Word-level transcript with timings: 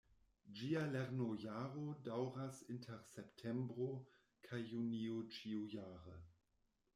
Ĝia 0.59 0.79
lernojaro 0.93 1.83
daŭras 2.07 2.61
inter 2.77 3.03
Septembro 3.11 3.91
kaj 4.49 4.63
Junio 4.73 5.21
ĉiujare. 5.37 6.19